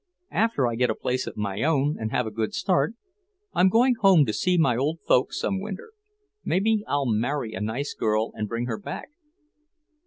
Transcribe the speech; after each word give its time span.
After 0.31 0.65
I 0.67 0.73
get 0.73 0.89
a 0.89 0.95
place 0.95 1.27
of 1.27 1.37
my 1.37 1.61
own 1.61 1.95
and 1.99 2.09
have 2.09 2.25
a 2.25 2.31
good 2.31 2.55
start, 2.55 2.95
I'm 3.53 3.69
going 3.69 3.93
home 4.01 4.25
to 4.25 4.33
see 4.33 4.57
my 4.57 4.75
old 4.75 4.97
folks 5.07 5.39
some 5.39 5.61
winter. 5.61 5.91
Maybe 6.43 6.83
I'll 6.87 7.05
marry 7.05 7.53
a 7.53 7.61
nice 7.61 7.93
girl 7.93 8.31
and 8.33 8.47
bring 8.49 8.65
her 8.65 8.79
back." 8.79 9.09